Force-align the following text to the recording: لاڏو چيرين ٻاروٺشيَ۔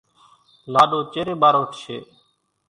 لاڏو 0.73 0.99
چيرين 1.13 1.37
ٻاروٺشيَ۔ 1.41 1.97